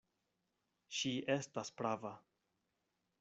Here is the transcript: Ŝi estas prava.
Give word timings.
Ŝi 0.99 1.11
estas 1.35 1.71
prava. 1.83 2.15